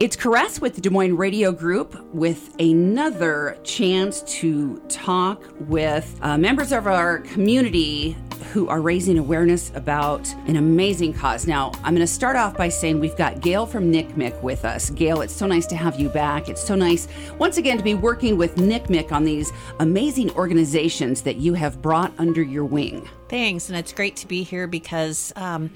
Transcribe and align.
It's 0.00 0.14
Caress 0.14 0.60
with 0.60 0.76
the 0.76 0.80
Des 0.80 0.90
Moines 0.90 1.16
Radio 1.16 1.50
Group 1.50 2.00
with 2.14 2.54
another 2.60 3.58
chance 3.64 4.22
to 4.38 4.78
talk 4.88 5.42
with 5.62 6.16
uh, 6.22 6.38
members 6.38 6.70
of 6.70 6.86
our 6.86 7.18
community 7.18 8.16
who 8.52 8.68
are 8.68 8.80
raising 8.80 9.18
awareness 9.18 9.72
about 9.74 10.32
an 10.46 10.54
amazing 10.54 11.14
cause. 11.14 11.48
Now, 11.48 11.72
I'm 11.82 11.96
going 11.96 11.96
to 11.96 12.06
start 12.06 12.36
off 12.36 12.56
by 12.56 12.68
saying 12.68 13.00
we've 13.00 13.16
got 13.16 13.40
Gail 13.40 13.66
from 13.66 13.90
NCMIC 13.90 14.40
with 14.40 14.64
us. 14.64 14.88
Gail, 14.90 15.20
it's 15.20 15.34
so 15.34 15.48
nice 15.48 15.66
to 15.66 15.74
have 15.74 15.98
you 15.98 16.08
back. 16.08 16.48
It's 16.48 16.62
so 16.62 16.76
nice, 16.76 17.08
once 17.36 17.56
again, 17.56 17.76
to 17.76 17.82
be 17.82 17.94
working 17.94 18.36
with 18.38 18.54
NCMIC 18.54 19.10
on 19.10 19.24
these 19.24 19.52
amazing 19.80 20.30
organizations 20.36 21.22
that 21.22 21.38
you 21.38 21.54
have 21.54 21.82
brought 21.82 22.12
under 22.18 22.40
your 22.40 22.64
wing. 22.64 23.08
Thanks, 23.28 23.68
and 23.68 23.76
it's 23.76 23.92
great 23.92 24.14
to 24.18 24.28
be 24.28 24.44
here 24.44 24.68
because 24.68 25.32
um, 25.34 25.70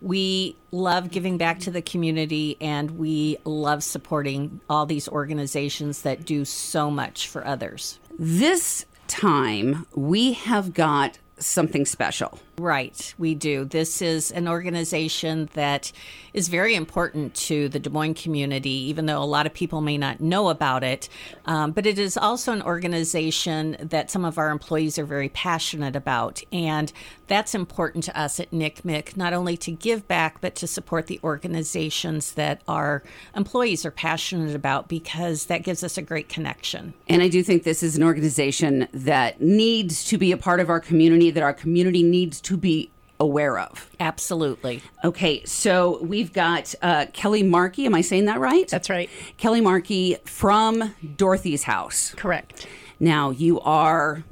we 0.00 0.56
love 0.70 1.10
giving 1.10 1.38
back 1.38 1.58
to 1.60 1.70
the 1.70 1.82
community 1.82 2.56
and 2.60 2.92
we 2.92 3.38
love 3.44 3.82
supporting 3.82 4.60
all 4.68 4.86
these 4.86 5.08
organizations 5.08 6.02
that 6.02 6.24
do 6.24 6.44
so 6.44 6.90
much 6.90 7.28
for 7.28 7.46
others. 7.46 7.98
This 8.18 8.84
time, 9.08 9.86
we 9.94 10.32
have 10.32 10.74
got 10.74 11.18
something 11.38 11.84
special. 11.84 12.38
Right, 12.58 13.14
we 13.18 13.34
do. 13.34 13.66
This 13.66 14.00
is 14.00 14.30
an 14.30 14.48
organization 14.48 15.50
that 15.52 15.92
is 16.32 16.48
very 16.48 16.74
important 16.74 17.34
to 17.34 17.68
the 17.68 17.78
Des 17.78 17.90
Moines 17.90 18.14
community, 18.14 18.70
even 18.88 19.04
though 19.04 19.22
a 19.22 19.24
lot 19.24 19.44
of 19.44 19.52
people 19.52 19.82
may 19.82 19.98
not 19.98 20.20
know 20.20 20.48
about 20.48 20.82
it. 20.82 21.10
Um, 21.44 21.72
but 21.72 21.84
it 21.84 21.98
is 21.98 22.16
also 22.16 22.52
an 22.52 22.62
organization 22.62 23.76
that 23.80 24.10
some 24.10 24.24
of 24.24 24.38
our 24.38 24.50
employees 24.50 24.98
are 24.98 25.04
very 25.04 25.28
passionate 25.28 25.96
about. 25.96 26.42
And 26.50 26.90
that's 27.26 27.54
important 27.54 28.04
to 28.04 28.18
us 28.18 28.38
at 28.40 28.50
NCMIC, 28.50 29.16
not 29.16 29.32
only 29.32 29.56
to 29.58 29.72
give 29.72 30.06
back, 30.06 30.40
but 30.40 30.54
to 30.56 30.66
support 30.66 31.06
the 31.06 31.20
organizations 31.24 32.32
that 32.32 32.62
our 32.68 33.02
employees 33.34 33.84
are 33.84 33.90
passionate 33.90 34.54
about 34.54 34.88
because 34.88 35.46
that 35.46 35.62
gives 35.62 35.82
us 35.82 35.98
a 35.98 36.02
great 36.02 36.28
connection. 36.28 36.94
And 37.08 37.22
I 37.22 37.28
do 37.28 37.42
think 37.42 37.64
this 37.64 37.82
is 37.82 37.96
an 37.96 38.02
organization 38.02 38.88
that 38.92 39.40
needs 39.40 40.04
to 40.04 40.18
be 40.18 40.32
a 40.32 40.36
part 40.36 40.60
of 40.60 40.70
our 40.70 40.80
community, 40.80 41.30
that 41.30 41.42
our 41.42 41.54
community 41.54 42.02
needs 42.02 42.40
to 42.42 42.56
be 42.56 42.90
aware 43.18 43.58
of. 43.58 43.90
Absolutely. 43.98 44.82
Okay, 45.02 45.42
so 45.44 46.02
we've 46.02 46.32
got 46.32 46.74
uh, 46.82 47.06
Kelly 47.12 47.42
Markey. 47.42 47.86
Am 47.86 47.94
I 47.94 48.02
saying 48.02 48.26
that 48.26 48.40
right? 48.40 48.68
That's 48.68 48.90
right. 48.90 49.08
Kelly 49.38 49.60
Markey 49.60 50.16
from 50.24 50.94
Dorothy's 51.16 51.62
House. 51.62 52.14
Correct. 52.16 52.66
Now, 53.00 53.30
you 53.30 53.60
are 53.60 54.22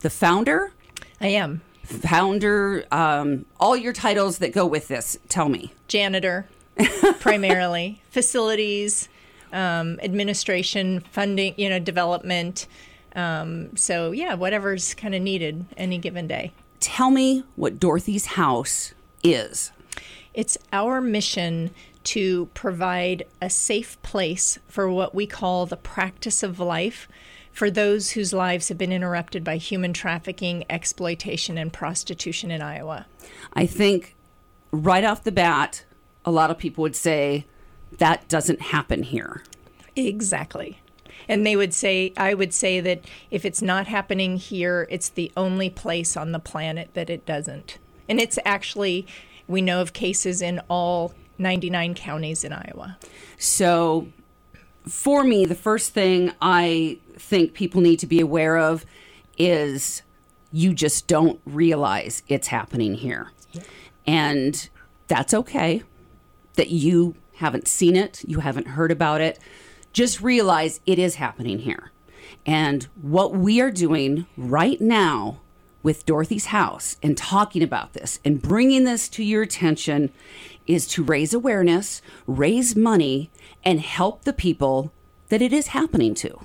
the 0.00 0.10
founder, 0.10 0.72
I 1.20 1.28
am. 1.28 1.62
Founder, 1.84 2.84
um, 2.90 3.44
all 3.60 3.76
your 3.76 3.92
titles 3.92 4.38
that 4.38 4.52
go 4.52 4.66
with 4.66 4.88
this. 4.88 5.18
Tell 5.28 5.48
me. 5.48 5.72
Janitor, 5.88 6.46
primarily. 7.20 8.02
Facilities, 8.10 9.08
um, 9.52 9.98
administration, 10.02 11.00
funding, 11.00 11.54
you 11.56 11.68
know, 11.68 11.78
development. 11.78 12.66
Um, 13.14 13.76
so, 13.76 14.10
yeah, 14.10 14.34
whatever's 14.34 14.94
kind 14.94 15.14
of 15.14 15.22
needed 15.22 15.66
any 15.76 15.98
given 15.98 16.26
day. 16.26 16.52
Tell 16.80 17.10
me 17.10 17.44
what 17.56 17.78
Dorothy's 17.78 18.26
House 18.26 18.92
is. 19.22 19.72
It's 20.34 20.58
our 20.72 21.00
mission 21.00 21.70
to 22.04 22.46
provide 22.54 23.24
a 23.40 23.48
safe 23.48 24.00
place 24.02 24.58
for 24.68 24.90
what 24.90 25.14
we 25.14 25.26
call 25.26 25.64
the 25.64 25.76
practice 25.76 26.42
of 26.42 26.60
life 26.60 27.08
for 27.54 27.70
those 27.70 28.10
whose 28.10 28.32
lives 28.32 28.68
have 28.68 28.76
been 28.76 28.92
interrupted 28.92 29.44
by 29.44 29.56
human 29.56 29.92
trafficking, 29.92 30.64
exploitation, 30.68 31.56
and 31.56 31.72
prostitution 31.72 32.50
in 32.50 32.60
Iowa. 32.60 33.06
I 33.52 33.64
think 33.64 34.16
right 34.72 35.04
off 35.04 35.22
the 35.22 35.32
bat, 35.32 35.84
a 36.24 36.32
lot 36.32 36.50
of 36.50 36.58
people 36.58 36.82
would 36.82 36.96
say 36.96 37.46
that 37.98 38.28
doesn't 38.28 38.60
happen 38.60 39.04
here. 39.04 39.44
Exactly. 39.94 40.80
And 41.28 41.46
they 41.46 41.54
would 41.54 41.72
say, 41.72 42.12
I 42.16 42.34
would 42.34 42.52
say 42.52 42.80
that 42.80 43.04
if 43.30 43.44
it's 43.44 43.62
not 43.62 43.86
happening 43.86 44.36
here, 44.36 44.88
it's 44.90 45.08
the 45.08 45.30
only 45.36 45.70
place 45.70 46.16
on 46.16 46.32
the 46.32 46.40
planet 46.40 46.90
that 46.94 47.08
it 47.08 47.24
doesn't. 47.24 47.78
And 48.08 48.20
it's 48.20 48.38
actually, 48.44 49.06
we 49.46 49.62
know 49.62 49.80
of 49.80 49.92
cases 49.92 50.42
in 50.42 50.60
all 50.68 51.14
99 51.38 51.94
counties 51.94 52.42
in 52.42 52.52
Iowa. 52.52 52.98
So, 53.38 54.08
for 54.88 55.24
me, 55.24 55.44
the 55.44 55.54
first 55.54 55.92
thing 55.92 56.32
I 56.40 56.98
think 57.16 57.54
people 57.54 57.80
need 57.80 57.98
to 58.00 58.06
be 58.06 58.20
aware 58.20 58.58
of 58.58 58.84
is 59.38 60.02
you 60.52 60.74
just 60.74 61.06
don't 61.06 61.40
realize 61.44 62.22
it's 62.28 62.48
happening 62.48 62.94
here. 62.94 63.30
And 64.06 64.68
that's 65.08 65.34
okay 65.34 65.82
that 66.54 66.70
you 66.70 67.14
haven't 67.36 67.66
seen 67.66 67.96
it, 67.96 68.22
you 68.26 68.40
haven't 68.40 68.68
heard 68.68 68.92
about 68.92 69.20
it. 69.20 69.38
Just 69.92 70.20
realize 70.20 70.80
it 70.86 70.98
is 70.98 71.16
happening 71.16 71.60
here. 71.60 71.90
And 72.46 72.84
what 73.00 73.34
we 73.34 73.60
are 73.60 73.70
doing 73.70 74.26
right 74.36 74.80
now 74.80 75.40
with 75.84 76.04
Dorothy's 76.06 76.46
house 76.46 76.96
and 77.00 77.16
talking 77.16 77.62
about 77.62 77.92
this 77.92 78.18
and 78.24 78.42
bringing 78.42 78.82
this 78.82 79.08
to 79.10 79.22
your 79.22 79.42
attention 79.42 80.10
is 80.66 80.88
to 80.88 81.04
raise 81.04 81.32
awareness, 81.32 82.02
raise 82.26 82.74
money, 82.74 83.30
and 83.64 83.80
help 83.80 84.24
the 84.24 84.32
people 84.32 84.90
that 85.28 85.42
it 85.42 85.52
is 85.52 85.68
happening 85.68 86.14
to. 86.14 86.40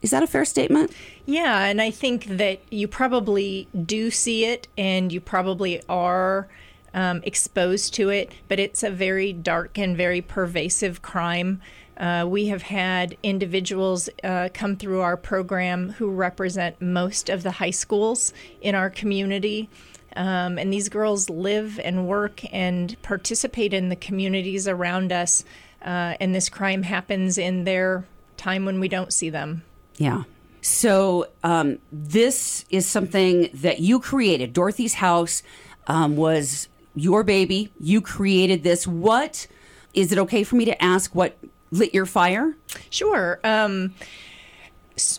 Is 0.00 0.10
that 0.10 0.22
a 0.22 0.26
fair 0.26 0.44
statement? 0.44 0.92
Yeah, 1.26 1.64
and 1.64 1.82
I 1.82 1.90
think 1.90 2.26
that 2.26 2.60
you 2.70 2.86
probably 2.86 3.68
do 3.84 4.10
see 4.10 4.44
it 4.44 4.68
and 4.78 5.10
you 5.10 5.20
probably 5.20 5.82
are 5.88 6.48
um, 6.92 7.20
exposed 7.24 7.94
to 7.94 8.10
it, 8.10 8.30
but 8.48 8.60
it's 8.60 8.82
a 8.82 8.90
very 8.90 9.32
dark 9.32 9.76
and 9.76 9.96
very 9.96 10.20
pervasive 10.20 11.02
crime. 11.02 11.60
Uh, 11.96 12.26
we 12.28 12.46
have 12.48 12.62
had 12.62 13.16
individuals 13.22 14.08
uh, 14.22 14.48
come 14.52 14.76
through 14.76 15.00
our 15.00 15.16
program 15.16 15.90
who 15.90 16.10
represent 16.10 16.80
most 16.80 17.28
of 17.28 17.42
the 17.42 17.52
high 17.52 17.70
schools 17.70 18.32
in 18.60 18.74
our 18.74 18.90
community. 18.90 19.68
Um, 20.16 20.58
and 20.58 20.72
these 20.72 20.88
girls 20.88 21.28
live 21.28 21.80
and 21.82 22.06
work 22.06 22.42
and 22.52 23.00
participate 23.02 23.72
in 23.72 23.88
the 23.88 23.96
communities 23.96 24.68
around 24.68 25.12
us. 25.12 25.44
Uh, 25.84 26.14
and 26.20 26.34
this 26.34 26.48
crime 26.48 26.82
happens 26.82 27.38
in 27.38 27.64
their 27.64 28.04
time 28.36 28.64
when 28.64 28.80
we 28.80 28.88
don't 28.88 29.12
see 29.12 29.30
them. 29.30 29.62
Yeah. 29.96 30.24
So 30.62 31.28
um, 31.42 31.78
this 31.92 32.64
is 32.70 32.86
something 32.86 33.50
that 33.54 33.80
you 33.80 34.00
created. 34.00 34.52
Dorothy's 34.52 34.94
house 34.94 35.42
um, 35.86 36.16
was 36.16 36.68
your 36.94 37.22
baby. 37.22 37.70
You 37.78 38.00
created 38.00 38.62
this. 38.62 38.86
What 38.86 39.46
is 39.92 40.10
it 40.10 40.18
okay 40.18 40.42
for 40.42 40.56
me 40.56 40.64
to 40.64 40.82
ask? 40.82 41.14
What 41.14 41.36
lit 41.74 41.92
your 41.92 42.06
fire? 42.06 42.54
Sure. 42.90 43.40
Um, 43.44 43.94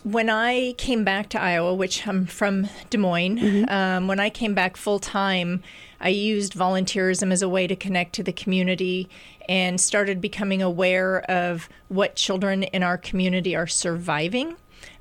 when 0.04 0.30
I 0.30 0.72
came 0.78 1.04
back 1.04 1.28
to 1.30 1.40
Iowa, 1.40 1.74
which 1.74 2.06
I'm 2.06 2.24
from 2.24 2.68
Des 2.88 2.96
Moines, 2.96 3.68
um, 3.68 4.08
when 4.08 4.18
I 4.18 4.30
came 4.30 4.54
back 4.54 4.76
full 4.76 4.98
time, 4.98 5.62
I 6.00 6.08
used 6.08 6.54
volunteerism 6.54 7.30
as 7.30 7.42
a 7.42 7.48
way 7.48 7.66
to 7.66 7.76
connect 7.76 8.14
to 8.14 8.22
the 8.22 8.32
community 8.32 9.08
and 9.48 9.80
started 9.80 10.20
becoming 10.20 10.62
aware 10.62 11.20
of 11.30 11.68
what 11.88 12.16
children 12.16 12.62
in 12.62 12.82
our 12.82 12.96
community 12.96 13.54
are 13.54 13.66
surviving, 13.66 14.56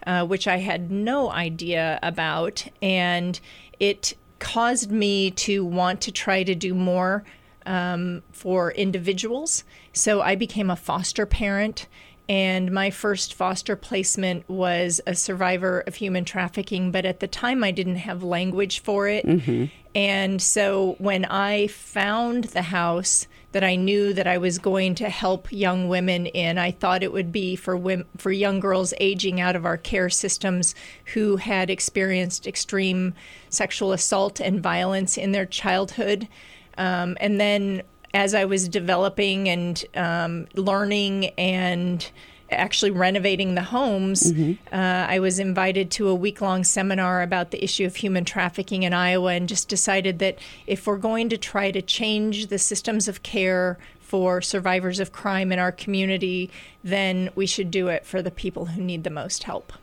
uh, 0.05 0.25
which 0.25 0.47
I 0.47 0.57
had 0.57 0.91
no 0.91 1.31
idea 1.31 1.99
about. 2.03 2.67
And 2.81 3.39
it 3.79 4.13
caused 4.39 4.91
me 4.91 5.31
to 5.31 5.63
want 5.63 6.01
to 6.01 6.11
try 6.11 6.43
to 6.43 6.53
do 6.53 6.73
more 6.73 7.23
um, 7.65 8.23
for 8.31 8.71
individuals. 8.71 9.63
So 9.93 10.21
I 10.21 10.35
became 10.35 10.69
a 10.69 10.75
foster 10.75 11.25
parent, 11.25 11.87
and 12.27 12.71
my 12.71 12.89
first 12.89 13.33
foster 13.33 13.75
placement 13.75 14.49
was 14.49 14.99
a 15.05 15.13
survivor 15.13 15.81
of 15.81 15.95
human 15.95 16.25
trafficking. 16.25 16.91
But 16.91 17.05
at 17.05 17.19
the 17.19 17.27
time, 17.27 17.63
I 17.63 17.71
didn't 17.71 17.97
have 17.97 18.23
language 18.23 18.79
for 18.81 19.07
it. 19.07 19.25
And 19.93 20.41
so 20.41 20.95
when 20.97 21.23
I 21.25 21.67
found 21.67 22.45
the 22.45 22.63
house 22.63 23.27
that 23.53 23.63
I 23.63 23.77
knew 23.77 24.11
that 24.11 24.27
I 24.27 24.37
was 24.37 24.57
going 24.57 24.95
to 24.95 25.07
help 25.07 25.49
young 25.49 25.87
women 25.87 26.25
in, 26.25 26.57
I 26.57 26.71
thought 26.71 27.03
it 27.03 27.13
would 27.13 27.31
be 27.31 27.55
for 27.55 27.77
women, 27.77 28.05
for 28.17 28.31
young 28.31 28.59
girls 28.59 28.93
aging 28.99 29.39
out 29.39 29.55
of 29.55 29.65
our 29.65 29.77
care 29.77 30.09
systems 30.09 30.75
who 31.13 31.37
had 31.37 31.69
experienced 31.69 32.47
extreme 32.47 33.13
sexual 33.49 33.93
assault 33.93 34.41
and 34.41 34.61
violence 34.61 35.17
in 35.17 35.31
their 35.31 35.45
childhood. 35.45 36.27
Um, 36.77 37.17
and 37.19 37.39
then 37.39 37.83
as 38.13 38.33
I 38.33 38.45
was 38.45 38.67
developing 38.69 39.49
and 39.49 39.83
um, 39.95 40.47
learning 40.55 41.27
and 41.37 42.09
actually 42.51 42.91
renovating 42.91 43.55
the 43.55 43.63
homes, 43.63 44.31
uh, 44.71 44.75
I 44.75 45.19
was 45.19 45.39
invited 45.39 45.91
to 45.91 46.07
a 46.07 46.15
week 46.15 46.41
long 46.41 46.63
seminar 46.63 47.21
about 47.21 47.51
the 47.51 47.63
issue 47.63 47.85
of 47.85 47.95
human 47.97 48.23
trafficking 48.23 48.83
in 48.83 48.93
Iowa 48.93 49.33
and 49.33 49.49
just 49.49 49.67
decided 49.67 50.19
that 50.19 50.37
if 50.67 50.87
we're 50.87 50.97
going 50.97 51.29
to 51.29 51.37
try 51.37 51.71
to 51.71 51.81
change 51.81 52.47
the 52.47 52.59
systems 52.59 53.07
of 53.07 53.23
care 53.23 53.77
for 53.99 54.41
survivors 54.41 54.99
of 54.99 55.11
crime 55.11 55.51
in 55.51 55.59
our 55.59 55.71
community, 55.71 56.51
then 56.83 57.29
we 57.35 57.45
should 57.45 57.71
do 57.71 57.87
it 57.87 58.05
for 58.05 58.21
the 58.21 58.31
people 58.31 58.65
who 58.67 58.81
need 58.81 59.03
the 59.03 59.09
most 59.09 59.43
help. 59.43 59.73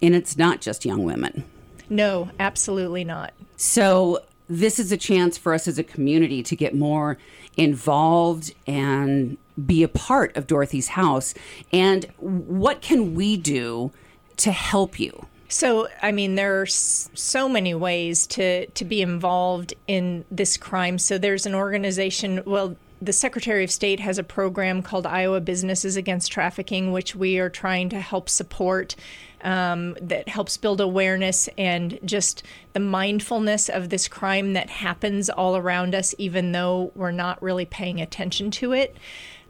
And 0.00 0.14
it's 0.14 0.36
not 0.36 0.60
just 0.60 0.84
young 0.84 1.04
women. 1.04 1.44
No, 1.88 2.30
absolutely 2.38 3.04
not. 3.04 3.32
So 3.56 4.22
this 4.48 4.78
is 4.78 4.92
a 4.92 4.96
chance 4.96 5.38
for 5.38 5.54
us 5.54 5.66
as 5.68 5.78
a 5.78 5.84
community 5.84 6.42
to 6.42 6.56
get 6.56 6.74
more 6.74 7.18
involved 7.56 8.54
and 8.66 9.36
be 9.66 9.82
a 9.82 9.88
part 9.88 10.36
of 10.36 10.46
Dorothy's 10.46 10.88
house. 10.88 11.34
And 11.72 12.06
what 12.18 12.80
can 12.80 13.14
we 13.14 13.36
do 13.36 13.92
to 14.38 14.52
help 14.52 14.98
you? 14.98 15.26
So, 15.48 15.88
I 16.00 16.12
mean, 16.12 16.34
there 16.34 16.62
are 16.62 16.66
so 16.66 17.46
many 17.46 17.74
ways 17.74 18.26
to, 18.28 18.66
to 18.66 18.84
be 18.86 19.02
involved 19.02 19.74
in 19.86 20.24
this 20.30 20.56
crime. 20.56 20.98
So, 20.98 21.18
there's 21.18 21.44
an 21.44 21.54
organization, 21.54 22.42
well, 22.46 22.74
the 23.02 23.12
Secretary 23.12 23.64
of 23.64 23.70
State 23.70 24.00
has 24.00 24.16
a 24.16 24.22
program 24.22 24.80
called 24.80 25.06
Iowa 25.06 25.40
Businesses 25.40 25.96
Against 25.96 26.32
Trafficking, 26.32 26.92
which 26.92 27.14
we 27.14 27.38
are 27.38 27.50
trying 27.50 27.88
to 27.90 28.00
help 28.00 28.28
support. 28.28 28.96
Um, 29.42 29.96
that 30.00 30.28
helps 30.28 30.56
build 30.56 30.80
awareness 30.80 31.48
and 31.58 31.98
just 32.04 32.44
the 32.74 32.78
mindfulness 32.78 33.68
of 33.68 33.88
this 33.88 34.06
crime 34.06 34.52
that 34.52 34.70
happens 34.70 35.28
all 35.28 35.56
around 35.56 35.96
us, 35.96 36.14
even 36.16 36.52
though 36.52 36.92
we're 36.94 37.10
not 37.10 37.42
really 37.42 37.64
paying 37.64 38.00
attention 38.00 38.52
to 38.52 38.72
it. 38.72 38.96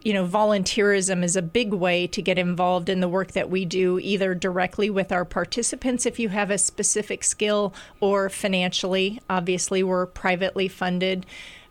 You 0.03 0.15
know, 0.15 0.27
volunteerism 0.27 1.23
is 1.23 1.37
a 1.37 1.43
big 1.43 1.75
way 1.75 2.07
to 2.07 2.23
get 2.23 2.39
involved 2.39 2.89
in 2.89 3.01
the 3.01 3.09
work 3.09 3.33
that 3.33 3.51
we 3.51 3.67
do, 3.67 3.99
either 3.99 4.35
directly 4.35 4.89
with 4.89 5.13
our 5.13 5.27
participants 5.27 6.07
if 6.07 6.19
you 6.19 6.31
have 6.31 6.51
a 6.51 6.57
specific 6.57 7.23
skill, 7.23 7.75
or 8.01 8.31
financially. 8.31 9.21
Obviously, 9.29 9.83
we're 9.83 10.07
privately 10.07 10.69
funded. 10.69 11.27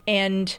And 0.07 0.57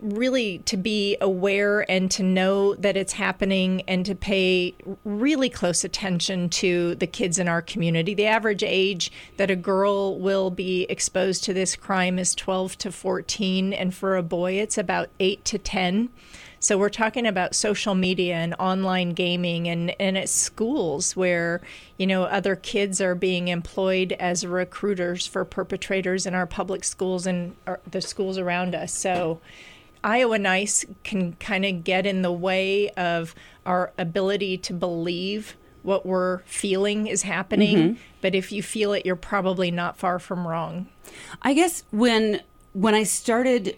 really 0.00 0.58
to 0.58 0.76
be 0.76 1.16
aware 1.20 1.88
and 1.90 2.10
to 2.10 2.22
know 2.22 2.74
that 2.74 2.96
it's 2.96 3.12
happening 3.12 3.82
and 3.82 4.04
to 4.06 4.14
pay 4.14 4.74
really 5.04 5.48
close 5.48 5.84
attention 5.84 6.48
to 6.48 6.94
the 6.96 7.06
kids 7.06 7.38
in 7.38 7.48
our 7.48 7.62
community. 7.62 8.14
The 8.14 8.26
average 8.26 8.62
age 8.62 9.12
that 9.36 9.50
a 9.50 9.56
girl 9.56 10.18
will 10.18 10.50
be 10.50 10.84
exposed 10.84 11.44
to 11.44 11.54
this 11.54 11.76
crime 11.76 12.18
is 12.18 12.34
12 12.34 12.78
to 12.78 12.92
14, 12.92 13.72
and 13.72 13.94
for 13.94 14.16
a 14.16 14.22
boy, 14.22 14.54
it's 14.54 14.78
about 14.78 15.10
8 15.20 15.44
to 15.46 15.58
10. 15.58 16.10
So 16.58 16.78
we're 16.78 16.88
talking 16.88 17.26
about 17.26 17.54
social 17.54 17.94
media 17.94 18.34
and 18.34 18.54
online 18.58 19.10
gaming 19.10 19.68
and, 19.68 19.94
and 20.00 20.16
at 20.16 20.28
schools 20.28 21.14
where, 21.14 21.60
you 21.98 22.06
know, 22.06 22.24
other 22.24 22.56
kids 22.56 23.00
are 23.00 23.14
being 23.14 23.48
employed 23.48 24.12
as 24.12 24.44
recruiters 24.44 25.26
for 25.26 25.44
perpetrators 25.44 26.26
in 26.26 26.34
our 26.34 26.46
public 26.46 26.82
schools 26.82 27.26
and 27.26 27.54
uh, 27.66 27.76
the 27.88 28.00
schools 28.00 28.38
around 28.38 28.74
us. 28.74 28.92
So 28.92 29.40
Iowa 30.06 30.38
Nice 30.38 30.84
can 31.02 31.32
kind 31.34 31.64
of 31.66 31.82
get 31.82 32.06
in 32.06 32.22
the 32.22 32.32
way 32.32 32.90
of 32.90 33.34
our 33.66 33.92
ability 33.98 34.56
to 34.58 34.72
believe 34.72 35.56
what 35.82 36.06
we're 36.06 36.38
feeling 36.44 37.08
is 37.08 37.22
happening. 37.22 37.76
Mm-hmm. 37.76 38.02
But 38.20 38.36
if 38.36 38.52
you 38.52 38.62
feel 38.62 38.92
it, 38.92 39.04
you're 39.04 39.16
probably 39.16 39.72
not 39.72 39.96
far 39.96 40.20
from 40.20 40.46
wrong. 40.46 40.86
I 41.42 41.54
guess 41.54 41.82
when 41.90 42.40
when 42.72 42.94
I 42.94 43.02
started 43.02 43.76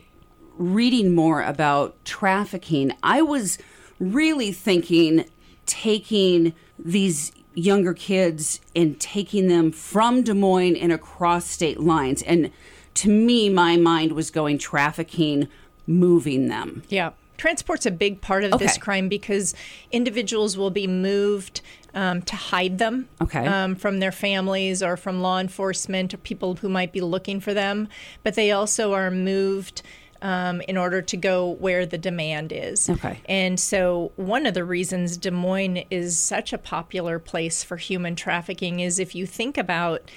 reading 0.58 1.14
more 1.14 1.42
about 1.42 2.04
trafficking, 2.04 2.92
I 3.02 3.22
was 3.22 3.58
really 3.98 4.52
thinking 4.52 5.24
taking 5.64 6.52
these 6.78 7.32
younger 7.54 7.94
kids 7.94 8.60
and 8.76 9.00
taking 9.00 9.48
them 9.48 9.72
from 9.72 10.22
Des 10.22 10.34
Moines 10.34 10.76
and 10.76 10.92
across 10.92 11.46
state 11.46 11.80
lines. 11.80 12.22
And 12.22 12.50
to 12.94 13.08
me, 13.08 13.48
my 13.48 13.76
mind 13.76 14.12
was 14.12 14.30
going 14.30 14.58
trafficking 14.58 15.48
moving 15.88 16.48
them. 16.48 16.84
Yeah. 16.88 17.10
Transport's 17.36 17.86
a 17.86 17.90
big 17.90 18.20
part 18.20 18.44
of 18.44 18.54
okay. 18.54 18.64
this 18.64 18.78
crime 18.78 19.08
because 19.08 19.54
individuals 19.92 20.56
will 20.56 20.70
be 20.70 20.86
moved 20.86 21.60
um, 21.94 22.20
to 22.22 22.36
hide 22.36 22.78
them 22.78 23.08
okay. 23.22 23.46
um, 23.46 23.74
from 23.76 24.00
their 24.00 24.12
families 24.12 24.82
or 24.82 24.96
from 24.96 25.22
law 25.22 25.38
enforcement 25.38 26.12
or 26.12 26.18
people 26.18 26.56
who 26.56 26.68
might 26.68 26.92
be 26.92 27.00
looking 27.00 27.40
for 27.40 27.54
them. 27.54 27.88
But 28.22 28.34
they 28.34 28.50
also 28.50 28.92
are 28.92 29.10
moved 29.10 29.82
um, 30.20 30.60
in 30.62 30.76
order 30.76 31.00
to 31.00 31.16
go 31.16 31.48
where 31.48 31.86
the 31.86 31.98
demand 31.98 32.52
is. 32.52 32.90
Okay. 32.90 33.20
And 33.26 33.58
so, 33.58 34.12
one 34.16 34.46
of 34.46 34.54
the 34.54 34.64
reasons 34.64 35.16
Des 35.16 35.30
Moines 35.30 35.84
is 35.90 36.18
such 36.18 36.52
a 36.52 36.58
popular 36.58 37.18
place 37.18 37.62
for 37.62 37.76
human 37.76 38.16
trafficking 38.16 38.80
is 38.80 38.98
if 38.98 39.14
you 39.14 39.26
think 39.26 39.56
about 39.56 40.10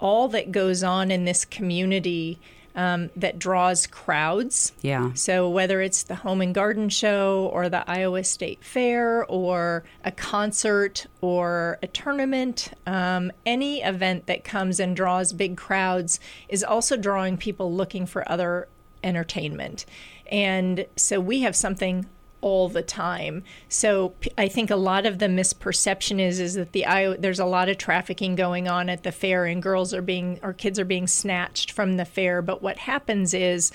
all 0.00 0.28
that 0.28 0.50
goes 0.50 0.82
on 0.82 1.10
in 1.10 1.24
this 1.24 1.44
community 1.44 2.40
um, 2.74 3.10
that 3.16 3.38
draws 3.38 3.86
crowds. 3.86 4.72
Yeah. 4.82 5.12
So 5.14 5.48
whether 5.48 5.80
it's 5.80 6.02
the 6.02 6.16
Home 6.16 6.40
and 6.40 6.54
Garden 6.54 6.88
Show 6.88 7.50
or 7.52 7.68
the 7.68 7.88
Iowa 7.88 8.24
State 8.24 8.64
Fair 8.64 9.24
or 9.26 9.84
a 10.04 10.10
concert 10.10 11.06
or 11.20 11.78
a 11.82 11.86
tournament, 11.86 12.72
um, 12.86 13.30
any 13.46 13.82
event 13.82 14.26
that 14.26 14.44
comes 14.44 14.80
and 14.80 14.96
draws 14.96 15.32
big 15.32 15.56
crowds 15.56 16.18
is 16.48 16.64
also 16.64 16.96
drawing 16.96 17.36
people 17.36 17.72
looking 17.72 18.06
for 18.06 18.30
other 18.30 18.68
entertainment. 19.02 19.84
And 20.30 20.86
so 20.96 21.20
we 21.20 21.40
have 21.40 21.54
something 21.54 22.06
all 22.44 22.68
the 22.68 22.82
time. 22.82 23.42
So 23.70 24.12
I 24.36 24.48
think 24.48 24.70
a 24.70 24.76
lot 24.76 25.06
of 25.06 25.18
the 25.18 25.28
misperception 25.28 26.20
is 26.20 26.38
is 26.38 26.54
that 26.54 26.72
the 26.72 26.84
I, 26.84 27.16
there's 27.16 27.40
a 27.40 27.46
lot 27.46 27.70
of 27.70 27.78
trafficking 27.78 28.34
going 28.34 28.68
on 28.68 28.90
at 28.90 29.02
the 29.02 29.12
fair 29.12 29.46
and 29.46 29.62
girls 29.62 29.94
are 29.94 30.02
being 30.02 30.38
or 30.42 30.52
kids 30.52 30.78
are 30.78 30.84
being 30.84 31.06
snatched 31.06 31.72
from 31.72 31.96
the 31.96 32.04
fair. 32.04 32.42
But 32.42 32.62
what 32.62 32.76
happens 32.76 33.32
is 33.32 33.72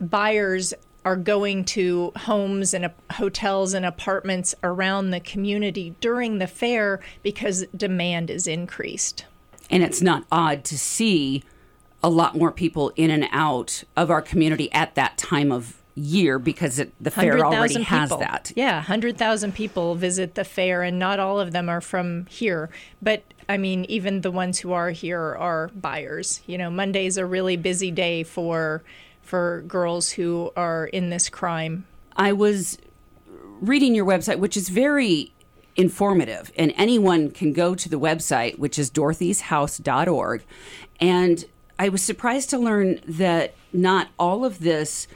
buyers 0.00 0.72
are 1.04 1.16
going 1.16 1.66
to 1.66 2.12
homes 2.16 2.72
and 2.72 2.90
hotels 3.12 3.74
and 3.74 3.84
apartments 3.84 4.54
around 4.64 5.10
the 5.10 5.20
community 5.20 5.94
during 6.00 6.38
the 6.38 6.46
fair 6.46 7.00
because 7.22 7.66
demand 7.76 8.30
is 8.30 8.46
increased. 8.46 9.26
And 9.68 9.82
it's 9.82 10.00
not 10.00 10.24
odd 10.32 10.64
to 10.64 10.78
see 10.78 11.44
a 12.02 12.08
lot 12.08 12.36
more 12.36 12.50
people 12.50 12.90
in 12.96 13.10
and 13.10 13.28
out 13.32 13.84
of 13.98 14.10
our 14.10 14.22
community 14.22 14.72
at 14.72 14.94
that 14.94 15.18
time 15.18 15.52
of 15.52 15.82
year 15.96 16.38
because 16.38 16.78
it, 16.78 16.92
the 17.00 17.10
fair 17.10 17.44
already 17.44 17.82
has 17.82 18.10
people. 18.10 18.18
that. 18.18 18.52
Yeah, 18.54 18.76
100,000 18.76 19.54
people 19.54 19.94
visit 19.94 20.34
the 20.34 20.44
fair, 20.44 20.82
and 20.82 20.98
not 20.98 21.18
all 21.18 21.40
of 21.40 21.52
them 21.52 21.68
are 21.68 21.80
from 21.80 22.26
here. 22.26 22.70
But 23.02 23.24
I 23.48 23.56
mean, 23.56 23.84
even 23.86 24.20
the 24.20 24.30
ones 24.30 24.58
who 24.58 24.72
are 24.72 24.90
here 24.90 25.34
are 25.34 25.70
buyers. 25.74 26.42
You 26.46 26.58
know, 26.58 26.70
Monday's 26.70 27.16
a 27.16 27.26
really 27.26 27.56
busy 27.56 27.90
day 27.90 28.22
for 28.22 28.84
for 29.22 29.64
girls 29.66 30.10
who 30.12 30.52
are 30.56 30.86
in 30.86 31.10
this 31.10 31.28
crime. 31.28 31.86
I 32.16 32.32
was 32.32 32.78
reading 33.60 33.94
your 33.94 34.06
website, 34.06 34.38
which 34.38 34.56
is 34.56 34.68
very 34.68 35.32
informative, 35.76 36.52
and 36.56 36.72
anyone 36.76 37.30
can 37.30 37.52
go 37.52 37.74
to 37.74 37.88
the 37.88 37.98
website, 37.98 38.58
which 38.58 38.78
is 38.78 38.90
dorothyshouse.org. 38.90 40.44
And 41.00 41.44
I 41.78 41.88
was 41.88 42.02
surprised 42.02 42.50
to 42.50 42.58
learn 42.58 43.00
that 43.06 43.54
not 43.72 44.08
all 44.18 44.44
of 44.44 44.60
this 44.60 45.08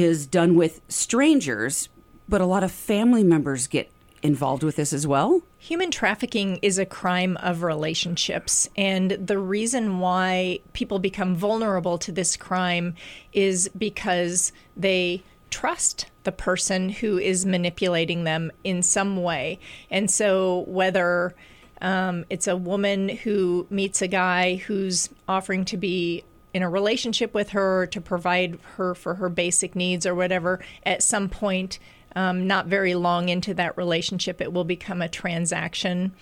is 0.00 0.26
done 0.26 0.54
with 0.54 0.80
strangers, 0.88 1.88
but 2.28 2.40
a 2.40 2.46
lot 2.46 2.64
of 2.64 2.72
family 2.72 3.24
members 3.24 3.66
get 3.66 3.90
involved 4.22 4.62
with 4.62 4.76
this 4.76 4.92
as 4.92 5.06
well? 5.06 5.42
Human 5.58 5.90
trafficking 5.90 6.58
is 6.62 6.78
a 6.78 6.86
crime 6.86 7.36
of 7.38 7.62
relationships. 7.62 8.68
And 8.76 9.10
the 9.12 9.38
reason 9.38 9.98
why 9.98 10.60
people 10.72 10.98
become 10.98 11.34
vulnerable 11.34 11.98
to 11.98 12.12
this 12.12 12.36
crime 12.36 12.94
is 13.32 13.68
because 13.76 14.52
they 14.76 15.22
trust 15.50 16.06
the 16.24 16.32
person 16.32 16.88
who 16.88 17.18
is 17.18 17.44
manipulating 17.44 18.24
them 18.24 18.50
in 18.64 18.82
some 18.82 19.22
way. 19.22 19.58
And 19.90 20.10
so, 20.10 20.64
whether 20.68 21.34
um, 21.80 22.24
it's 22.30 22.46
a 22.46 22.56
woman 22.56 23.08
who 23.08 23.66
meets 23.68 24.02
a 24.02 24.08
guy 24.08 24.54
who's 24.54 25.10
offering 25.28 25.64
to 25.66 25.76
be 25.76 26.24
in 26.54 26.62
a 26.62 26.70
relationship 26.70 27.34
with 27.34 27.50
her 27.50 27.86
to 27.86 28.00
provide 28.00 28.58
her 28.76 28.94
for 28.94 29.14
her 29.14 29.28
basic 29.28 29.74
needs 29.74 30.06
or 30.06 30.14
whatever, 30.14 30.60
at 30.84 31.02
some 31.02 31.28
point, 31.28 31.78
um, 32.14 32.46
not 32.46 32.66
very 32.66 32.94
long 32.94 33.28
into 33.28 33.54
that 33.54 33.76
relationship, 33.76 34.40
it 34.40 34.52
will 34.52 34.64
become 34.64 35.00
a 35.00 35.08
transaction. 35.08 36.12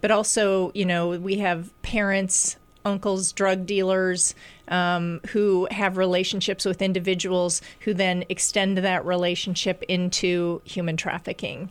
But 0.00 0.10
also, 0.10 0.70
you 0.74 0.84
know, 0.84 1.08
we 1.08 1.38
have 1.38 1.70
parents, 1.82 2.56
uncles, 2.84 3.32
drug 3.32 3.66
dealers 3.66 4.34
um, 4.68 5.20
who 5.30 5.68
have 5.70 5.96
relationships 5.96 6.64
with 6.64 6.80
individuals 6.80 7.60
who 7.80 7.92
then 7.92 8.24
extend 8.28 8.78
that 8.78 9.04
relationship 9.04 9.82
into 9.88 10.62
human 10.64 10.96
trafficking 10.96 11.70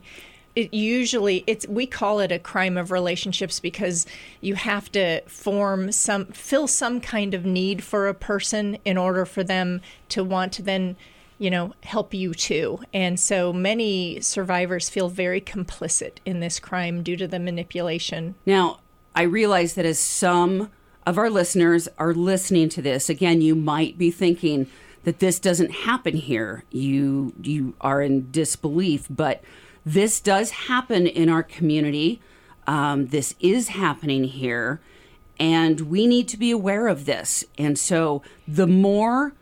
it 0.56 0.74
usually 0.74 1.44
it's 1.46 1.66
we 1.68 1.86
call 1.86 2.20
it 2.20 2.32
a 2.32 2.38
crime 2.38 2.76
of 2.76 2.90
relationships 2.90 3.60
because 3.60 4.06
you 4.40 4.54
have 4.54 4.90
to 4.92 5.20
form 5.22 5.92
some 5.92 6.26
fill 6.26 6.66
some 6.66 7.00
kind 7.00 7.34
of 7.34 7.44
need 7.44 7.84
for 7.84 8.08
a 8.08 8.14
person 8.14 8.76
in 8.84 8.98
order 8.98 9.24
for 9.24 9.44
them 9.44 9.80
to 10.08 10.24
want 10.24 10.52
to 10.52 10.62
then 10.62 10.96
you 11.38 11.50
know 11.50 11.72
help 11.82 12.14
you 12.14 12.34
too. 12.34 12.80
And 12.92 13.18
so 13.18 13.52
many 13.52 14.20
survivors 14.20 14.88
feel 14.88 15.08
very 15.08 15.40
complicit 15.40 16.18
in 16.24 16.38
this 16.40 16.60
crime 16.60 17.02
due 17.02 17.16
to 17.16 17.26
the 17.26 17.40
manipulation. 17.40 18.36
Now 18.46 18.80
i 19.12 19.22
realize 19.22 19.74
that 19.74 19.84
as 19.84 19.98
some 19.98 20.70
of 21.04 21.18
our 21.18 21.28
listeners 21.28 21.88
are 21.98 22.14
listening 22.14 22.68
to 22.68 22.80
this 22.80 23.10
again 23.10 23.40
you 23.40 23.56
might 23.56 23.98
be 23.98 24.10
thinking 24.12 24.68
that 25.02 25.18
this 25.18 25.40
doesn't 25.40 25.70
happen 25.70 26.14
here. 26.14 26.64
You 26.70 27.32
you 27.42 27.74
are 27.80 28.02
in 28.02 28.30
disbelief 28.30 29.06
but 29.08 29.42
this 29.84 30.20
does 30.20 30.50
happen 30.50 31.06
in 31.06 31.28
our 31.28 31.42
community. 31.42 32.20
Um, 32.66 33.08
this 33.08 33.34
is 33.40 33.68
happening 33.68 34.24
here, 34.24 34.80
and 35.38 35.80
we 35.82 36.06
need 36.06 36.28
to 36.28 36.36
be 36.36 36.50
aware 36.50 36.88
of 36.88 37.06
this. 37.06 37.44
And 37.56 37.78
so, 37.78 38.22
the 38.46 38.66
more 38.66 39.32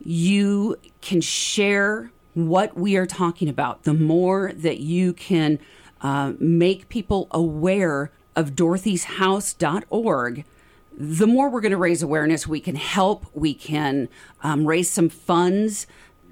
you 0.00 0.76
can 1.00 1.20
share 1.20 2.10
what 2.34 2.76
we 2.76 2.96
are 2.96 3.06
talking 3.06 3.48
about, 3.48 3.84
the 3.84 3.94
more 3.94 4.52
that 4.54 4.78
you 4.80 5.12
can 5.12 5.58
uh, 6.02 6.34
make 6.38 6.88
people 6.88 7.28
aware 7.30 8.10
of 8.34 8.50
dorothy'shouse.org, 8.50 10.44
the 10.98 11.26
more 11.26 11.50
we're 11.50 11.60
going 11.60 11.72
to 11.72 11.78
raise 11.78 12.02
awareness. 12.02 12.46
We 12.46 12.60
can 12.60 12.76
help, 12.76 13.26
we 13.34 13.54
can 13.54 14.08
um, 14.42 14.66
raise 14.66 14.90
some 14.90 15.08
funds 15.08 15.86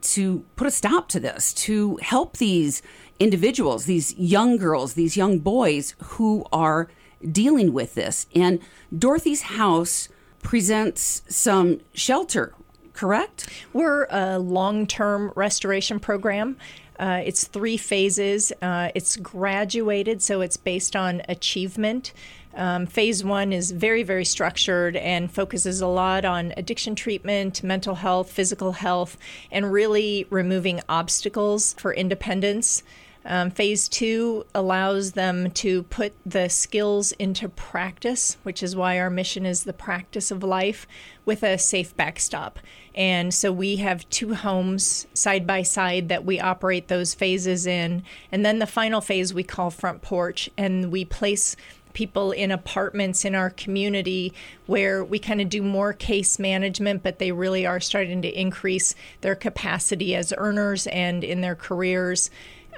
to 0.05 0.45
put 0.57 0.67
a 0.67 0.71
stop 0.71 1.09
to 1.09 1.21
this, 1.21 1.53
to 1.55 1.97
help 2.03 2.37
these 2.37 2.83
individuals, 3.19 3.87
these 3.87 4.15
young 4.19 4.57
girls, 4.57 4.95
these 4.95 5.17
young 5.17 5.39
boys 5.39 5.95
who 6.03 6.45
are 6.53 6.89
dealing 7.31 7.73
with 7.73 7.95
this. 7.95 8.27
And 8.35 8.61
Dorothy's 8.97 9.43
House 9.43 10.09
presents 10.43 11.23
some 11.29 11.81
shelter, 11.95 12.55
correct? 12.93 13.49
We're 13.73 14.07
a 14.11 14.39
long 14.39 14.87
term 14.87 15.33
restoration 15.35 16.01
program. 16.01 16.57
Uh, 16.99 17.23
it's 17.25 17.45
three 17.45 17.77
phases. 17.77 18.53
Uh, 18.63 18.91
it's 18.95 19.17
graduated, 19.17 20.23
so 20.23 20.41
it's 20.43 20.57
based 20.57 20.95
on 20.95 21.23
achievement. 21.29 22.13
Um, 22.57 22.87
phase 22.87 23.25
one 23.25 23.53
is 23.53 23.73
very, 23.73 24.03
very 24.03 24.25
structured 24.25 24.97
and 24.97 25.31
focuses 25.31 25.81
a 25.81 25.87
lot 25.87 26.25
on 26.25 26.53
addiction 26.57 26.95
treatment, 26.95 27.63
mental 27.63 27.97
health, 27.97 28.31
physical 28.31 28.73
health, 28.73 29.19
and 29.51 29.73
really 29.73 30.27
removing 30.31 30.81
obstacles 30.89 31.75
for 31.75 31.93
independence. 31.93 32.83
Um, 33.27 33.51
phase 33.51 33.89
two 33.89 34.45
allows 34.55 35.13
them 35.13 35.51
to 35.53 35.85
put 35.85 36.13
the 36.27 36.49
skills 36.51 37.13
into 37.13 37.49
practice, 37.49 38.37
which 38.43 38.63
is 38.63 38.77
why 38.77 38.99
our 38.99 39.09
mission 39.09 39.47
is 39.47 39.65
the 39.65 39.73
practice 39.73 40.31
of 40.31 40.43
life 40.43 40.87
with 41.25 41.43
a 41.43 41.57
safe 41.57 41.97
backstop. 41.97 42.59
And 42.95 43.33
so 43.33 43.51
we 43.51 43.77
have 43.77 44.09
two 44.11 44.35
homes 44.35 45.07
side 45.15 45.47
by 45.47 45.63
side 45.63 46.11
that 46.11 46.27
we 46.27 46.39
operate 46.39 46.89
those 46.89 47.15
phases 47.15 47.67
in. 47.67 48.03
And 48.31 48.45
then 48.45 48.59
the 48.59 48.67
final 48.67 49.01
phase 49.01 49.33
we 49.33 49.43
call 49.43 49.71
front 49.71 50.03
porch, 50.03 50.51
and 50.59 50.93
we 50.93 51.07
place 51.07 51.57
people 51.95 52.33
in 52.33 52.51
apartments 52.51 53.25
in 53.25 53.35
our 53.35 53.51
community 53.51 54.35
where 54.67 55.03
we 55.03 55.19
kind 55.19 55.41
of 55.41 55.49
do 55.49 55.63
more 55.63 55.93
case 55.93 56.39
management, 56.39 57.03
but 57.03 57.19
they 57.19 57.33
really 57.33 57.65
are 57.65 57.81
starting 57.81 58.21
to 58.23 58.41
increase 58.41 58.95
their 59.23 59.35
capacity 59.35 60.15
as 60.15 60.35
earners 60.37 60.87
and 60.89 61.25
in 61.25 61.41
their 61.41 61.55
careers 61.55 62.31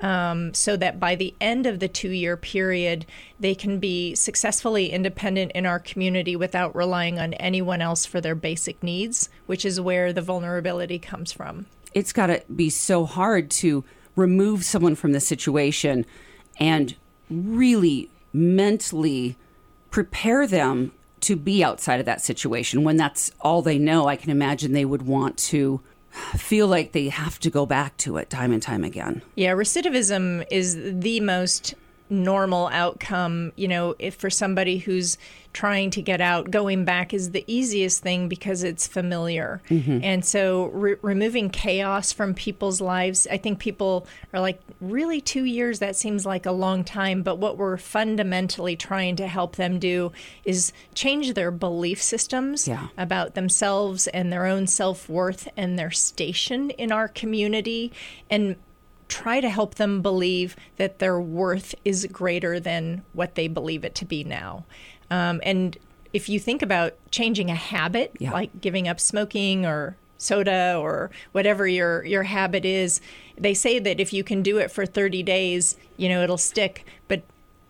um, 0.03 0.53
so 0.55 0.77
that 0.77 1.01
by 1.01 1.15
the 1.15 1.35
end 1.41 1.67
of 1.67 1.81
the 1.81 1.89
two 1.89 2.11
year 2.11 2.37
period, 2.37 3.07
they 3.41 3.55
can 3.55 3.79
be 3.79 4.15
successfully 4.15 4.91
independent 4.91 5.53
in 5.53 5.67
our 5.67 5.79
community 5.79 6.37
without 6.37 6.75
relying 6.75 7.19
on 7.19 7.35
anyone 7.35 7.81
else 7.81 8.05
for 8.05 8.21
their 8.21 8.35
basic 8.35 8.83
needs, 8.83 9.29
which 9.47 9.65
is 9.65 9.81
where 9.81 10.13
the 10.13 10.23
vulnerability 10.23 10.99
comes 10.99 11.33
from. 11.33 11.67
It's 11.95 12.13
got 12.13 12.27
to 12.27 12.43
be 12.55 12.71
so 12.71 13.07
hard 13.07 13.51
to 13.53 13.85
remove 14.17 14.65
someone 14.65 14.95
from 14.95 15.13
the 15.13 15.21
situation 15.21 16.05
and 16.59 16.95
really 17.31 18.11
mentally 18.37 19.37
prepare 19.91 20.47
them 20.47 20.93
to 21.21 21.35
be 21.35 21.65
outside 21.65 21.99
of 21.99 22.07
that 22.07 22.21
situation 22.21 22.85
when 22.85 22.97
that's 22.97 23.31
all 23.41 23.63
they 23.63 23.79
know. 23.79 24.07
I 24.07 24.17
can 24.17 24.31
imagine 24.31 24.73
they 24.73 24.85
would 24.85 25.03
want 25.03 25.39
to 25.39 25.81
feel 26.37 26.67
like 26.67 26.93
they 26.93 27.09
have 27.09 27.39
to 27.41 27.51
go 27.51 27.67
back 27.67 27.97
to 27.99 28.17
it 28.17 28.31
time 28.31 28.53
and 28.53 28.63
time 28.63 28.85
again. 28.85 29.23
Yeah, 29.35 29.53
recidivism 29.53 30.45
is 30.51 30.77
the 31.01 31.21
most 31.21 31.75
normal 32.09 32.69
outcome. 32.69 33.53
You 33.57 33.69
know, 33.69 33.95
if 33.99 34.15
for 34.15 34.31
somebody 34.31 34.79
who's 34.79 35.19
trying 35.57 35.89
to 35.91 36.03
get 36.03 36.21
out, 36.21 36.51
going 36.51 36.85
back 36.85 37.15
is 37.15 37.31
the 37.31 37.43
easiest 37.47 38.03
thing 38.03 38.29
because 38.29 38.63
it's 38.63 38.87
familiar. 38.87 39.63
Mm-hmm. 39.71 40.01
And 40.03 40.23
so 40.23 40.67
re- 40.67 40.97
removing 41.01 41.49
chaos 41.49 42.13
from 42.13 42.35
people's 42.35 42.83
lives, 42.83 43.27
I 43.31 43.39
think 43.39 43.59
people 43.59 44.07
are 44.35 44.41
like, 44.41 44.61
really, 44.83 45.23
two 45.23 45.45
years? 45.45 45.79
That 45.79 45.97
seems 45.97 46.27
like 46.27 46.45
a 46.45 46.53
long 46.53 46.85
time. 46.85 47.23
But 47.23 47.39
what 47.39 47.57
we're 47.57 47.79
fundamentally 47.79 48.77
trying 48.77 49.17
to 49.17 49.27
help 49.27 49.57
them 49.57 49.79
do 49.79 50.13
is 50.45 50.75
change 50.95 51.33
their 51.33 51.51
belief 51.51 52.03
systems 52.03 52.69
yeah. 52.69 52.89
about 52.99 53.35
themselves 53.35 54.09
and 54.09 54.31
their 54.31 54.45
own 54.45 54.67
self 54.67 55.09
worth 55.09 55.49
and 55.57 55.79
their 55.79 55.91
station 55.91 56.69
in 56.71 56.93
our 56.93 57.09
community 57.09 57.93
and 58.29 58.57
try 59.09 59.41
to 59.41 59.49
help 59.49 59.77
them 59.77 60.03
believe 60.03 60.57
that 60.77 60.99
their 60.99 61.21
worth 61.21 61.75
is 61.85 62.07
greater 62.11 62.59
than 62.59 63.03
what 63.13 63.35
they 63.35 63.49
believe 63.49 63.85
it 63.85 63.95
to 63.97 64.05
be 64.05 64.25
now. 64.25 64.65
Um, 65.11 65.41
and 65.45 65.77
if 66.13 66.29
you 66.29 66.41
think 66.41 66.63
about 66.63 66.95
changing 67.11 67.51
a 67.51 67.55
habit, 67.55 68.13
yeah. 68.19 68.33
like 68.33 68.61
giving 68.61 68.89
up 68.89 68.99
smoking 68.99 69.67
or 69.67 69.97
soda 70.19 70.77
or 70.79 71.11
whatever 71.33 71.67
your 71.67 72.05
your 72.05 72.23
habit 72.23 72.65
is, 72.65 73.01
they 73.37 73.55
say 73.55 73.79
that 73.79 74.01
if 74.01 74.13
you 74.13 74.25
can 74.25 74.43
do 74.43 74.59
it 74.59 74.71
for 74.71 74.87
30 74.87 75.23
days, 75.23 75.77
you 75.97 76.09
know, 76.09 76.23
it'll 76.23 76.39
stick, 76.39 76.87
but 77.09 77.23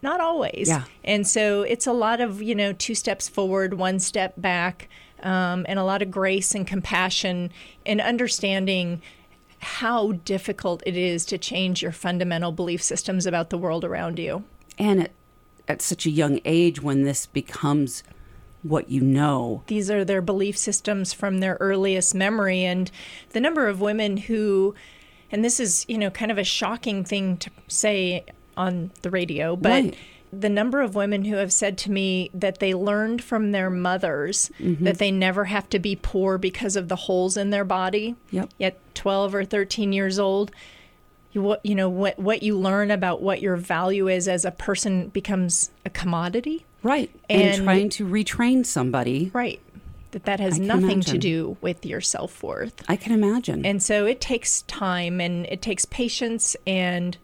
not 0.02 0.20
always. 0.20 0.68
Yeah. 0.68 0.84
And 1.04 1.26
so 1.26 1.62
it's 1.62 1.86
a 1.86 1.92
lot 1.92 2.20
of, 2.20 2.40
you 2.42 2.54
know, 2.54 2.72
two 2.72 2.94
steps 2.94 3.28
forward, 3.28 3.74
one 3.74 3.98
step 3.98 4.34
back. 4.36 4.88
Um, 5.22 5.64
and 5.66 5.78
a 5.78 5.82
lot 5.82 6.02
of 6.02 6.10
grace 6.10 6.54
and 6.54 6.66
compassion 6.66 7.50
and 7.86 8.02
understanding 8.02 9.00
how 9.66 10.12
difficult 10.12 10.80
it 10.86 10.96
is 10.96 11.26
to 11.26 11.36
change 11.36 11.82
your 11.82 11.90
fundamental 11.90 12.52
belief 12.52 12.80
systems 12.80 13.26
about 13.26 13.50
the 13.50 13.58
world 13.58 13.84
around 13.84 14.16
you. 14.16 14.44
And 14.78 15.02
at, 15.02 15.10
at 15.66 15.82
such 15.82 16.06
a 16.06 16.10
young 16.10 16.40
age, 16.44 16.80
when 16.80 17.02
this 17.02 17.26
becomes 17.26 18.04
what 18.62 18.88
you 18.90 19.00
know. 19.00 19.64
These 19.66 19.90
are 19.90 20.04
their 20.04 20.22
belief 20.22 20.56
systems 20.56 21.12
from 21.12 21.38
their 21.38 21.56
earliest 21.58 22.14
memory. 22.14 22.62
And 22.62 22.90
the 23.30 23.40
number 23.40 23.66
of 23.66 23.80
women 23.80 24.16
who, 24.16 24.74
and 25.32 25.44
this 25.44 25.58
is, 25.58 25.84
you 25.88 25.98
know, 25.98 26.10
kind 26.10 26.30
of 26.30 26.38
a 26.38 26.44
shocking 26.44 27.04
thing 27.04 27.36
to 27.38 27.50
say 27.66 28.24
on 28.56 28.92
the 29.02 29.10
radio, 29.10 29.56
but. 29.56 29.70
Right 29.70 29.98
the 30.32 30.48
number 30.48 30.80
of 30.80 30.94
women 30.94 31.24
who 31.24 31.36
have 31.36 31.52
said 31.52 31.78
to 31.78 31.90
me 31.90 32.30
that 32.34 32.58
they 32.58 32.74
learned 32.74 33.22
from 33.22 33.52
their 33.52 33.70
mothers 33.70 34.50
mm-hmm. 34.58 34.84
that 34.84 34.98
they 34.98 35.10
never 35.10 35.44
have 35.44 35.68
to 35.70 35.78
be 35.78 35.96
poor 35.96 36.38
because 36.38 36.76
of 36.76 36.88
the 36.88 36.96
holes 36.96 37.36
in 37.36 37.50
their 37.50 37.64
body. 37.64 38.16
Yep. 38.30 38.50
Yet 38.58 38.80
12 38.94 39.34
or 39.34 39.44
13 39.44 39.92
years 39.92 40.18
old, 40.18 40.50
you 41.32 41.42
what 41.42 41.64
you 41.64 41.74
know 41.74 41.88
what 41.88 42.18
what 42.18 42.42
you 42.42 42.58
learn 42.58 42.90
about 42.90 43.20
what 43.22 43.42
your 43.42 43.56
value 43.56 44.08
is 44.08 44.26
as 44.26 44.44
a 44.44 44.50
person 44.50 45.08
becomes 45.08 45.70
a 45.84 45.90
commodity. 45.90 46.64
Right. 46.82 47.10
And, 47.28 47.42
and 47.42 47.64
trying 47.64 47.90
to 47.90 48.06
retrain 48.06 48.64
somebody. 48.64 49.30
Right. 49.34 49.60
That 50.12 50.24
that 50.24 50.40
has 50.40 50.58
nothing 50.58 50.84
imagine. 50.84 51.12
to 51.12 51.18
do 51.18 51.56
with 51.60 51.84
your 51.84 52.00
self-worth. 52.00 52.84
I 52.88 52.96
can 52.96 53.12
imagine. 53.12 53.66
And 53.66 53.82
so 53.82 54.06
it 54.06 54.20
takes 54.20 54.62
time 54.62 55.20
and 55.20 55.46
it 55.46 55.60
takes 55.60 55.84
patience 55.84 56.56
and 56.66 57.18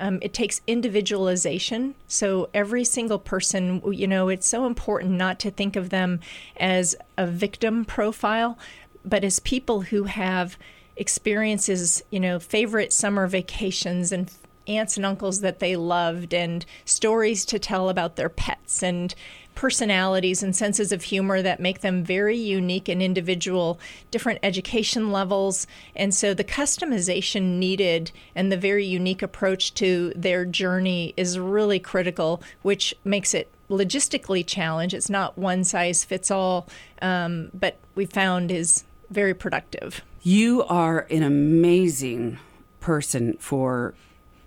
um, 0.00 0.18
it 0.22 0.32
takes 0.32 0.62
individualization. 0.66 1.94
So 2.08 2.48
every 2.52 2.84
single 2.84 3.18
person, 3.18 3.82
you 3.92 4.08
know, 4.08 4.28
it's 4.28 4.48
so 4.48 4.66
important 4.66 5.12
not 5.12 5.38
to 5.40 5.50
think 5.50 5.76
of 5.76 5.90
them 5.90 6.20
as 6.56 6.96
a 7.16 7.26
victim 7.26 7.84
profile, 7.84 8.58
but 9.04 9.22
as 9.22 9.38
people 9.38 9.82
who 9.82 10.04
have 10.04 10.58
experiences, 10.96 12.02
you 12.10 12.18
know, 12.18 12.38
favorite 12.38 12.92
summer 12.92 13.26
vacations 13.26 14.10
and 14.10 14.32
aunts 14.66 14.96
and 14.96 15.06
uncles 15.06 15.40
that 15.40 15.58
they 15.58 15.76
loved 15.76 16.32
and 16.32 16.64
stories 16.84 17.44
to 17.44 17.58
tell 17.58 17.88
about 17.88 18.16
their 18.16 18.28
pets 18.28 18.82
and 18.82 19.14
personalities 19.54 20.42
and 20.42 20.54
senses 20.54 20.92
of 20.92 21.02
humor 21.02 21.42
that 21.42 21.60
make 21.60 21.80
them 21.80 22.02
very 22.02 22.36
unique 22.36 22.88
and 22.88 23.02
individual, 23.02 23.78
different 24.10 24.38
education 24.42 25.12
levels. 25.12 25.66
And 25.94 26.14
so 26.14 26.34
the 26.34 26.44
customization 26.44 27.58
needed 27.58 28.12
and 28.34 28.50
the 28.50 28.56
very 28.56 28.86
unique 28.86 29.22
approach 29.22 29.74
to 29.74 30.12
their 30.16 30.44
journey 30.44 31.14
is 31.16 31.38
really 31.38 31.78
critical, 31.78 32.42
which 32.62 32.94
makes 33.04 33.34
it 33.34 33.50
logistically 33.68 34.44
challenged. 34.46 34.94
It's 34.94 35.10
not 35.10 35.38
one 35.38 35.64
size 35.64 36.04
fits 36.04 36.30
all, 36.30 36.68
um, 37.00 37.50
but 37.54 37.76
we 37.94 38.06
found 38.06 38.50
is 38.50 38.84
very 39.10 39.34
productive. 39.34 40.02
You 40.22 40.64
are 40.64 41.06
an 41.10 41.22
amazing 41.22 42.38
person 42.80 43.36
for 43.38 43.94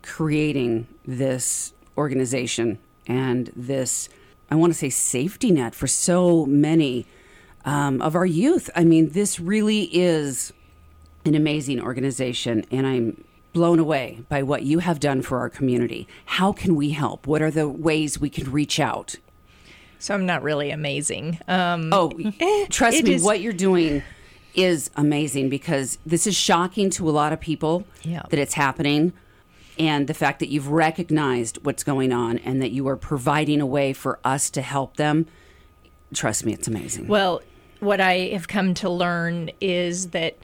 creating 0.01 0.87
this 1.05 1.73
organization 1.97 2.79
and 3.07 3.51
this 3.55 4.09
I 4.53 4.55
want 4.55 4.71
to 4.71 4.77
say 4.77 4.91
safety 4.91 5.49
net 5.49 5.73
for 5.73 5.87
so 5.87 6.45
many 6.45 7.07
um, 7.65 8.03
of 8.03 8.15
our 8.15 8.25
youth. 8.25 8.69
I 8.75 8.83
mean, 8.83 9.09
this 9.09 9.39
really 9.39 9.85
is 9.85 10.53
an 11.25 11.33
amazing 11.33 11.81
organization, 11.81 12.63
and 12.69 12.85
I'm 12.85 13.23
blown 13.53 13.79
away 13.79 14.19
by 14.29 14.43
what 14.43 14.61
you 14.61 14.77
have 14.77 14.99
done 14.99 15.23
for 15.23 15.39
our 15.39 15.49
community. 15.49 16.07
How 16.25 16.53
can 16.53 16.75
we 16.75 16.91
help? 16.91 17.25
What 17.25 17.41
are 17.41 17.49
the 17.49 17.67
ways 17.67 18.19
we 18.19 18.29
can 18.29 18.51
reach 18.51 18.79
out? 18.79 19.15
So 19.97 20.13
I'm 20.13 20.27
not 20.27 20.43
really 20.43 20.69
amazing. 20.69 21.39
Um, 21.47 21.89
oh, 21.91 22.11
trust 22.69 23.01
me, 23.01 23.15
is... 23.15 23.23
what 23.23 23.41
you're 23.41 23.53
doing 23.53 24.03
is 24.53 24.91
amazing 24.95 25.49
because 25.49 25.97
this 26.05 26.27
is 26.27 26.35
shocking 26.35 26.91
to 26.91 27.09
a 27.09 27.11
lot 27.11 27.33
of 27.33 27.39
people 27.39 27.87
yeah. 28.03 28.21
that 28.29 28.37
it's 28.37 28.53
happening 28.53 29.13
and 29.77 30.07
the 30.07 30.13
fact 30.13 30.39
that 30.39 30.49
you've 30.49 30.67
recognized 30.67 31.57
what's 31.63 31.83
going 31.83 32.11
on 32.11 32.37
and 32.39 32.61
that 32.61 32.71
you 32.71 32.87
are 32.87 32.97
providing 32.97 33.61
a 33.61 33.65
way 33.65 33.93
for 33.93 34.19
us 34.23 34.49
to 34.51 34.61
help 34.61 34.97
them 34.97 35.25
trust 36.13 36.45
me 36.45 36.53
it's 36.53 36.67
amazing. 36.67 37.07
Well 37.07 37.41
what 37.79 37.99
i 37.99 38.29
have 38.31 38.47
come 38.47 38.73
to 38.73 38.89
learn 38.89 39.51
is 39.59 40.11
that 40.11 40.37